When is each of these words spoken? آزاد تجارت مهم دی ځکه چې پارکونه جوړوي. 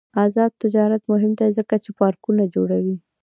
آزاد 0.23 0.51
تجارت 0.63 1.01
مهم 1.11 1.31
دی 1.39 1.49
ځکه 1.57 1.75
چې 1.83 1.89
پارکونه 1.99 2.43
جوړوي. 2.55 2.95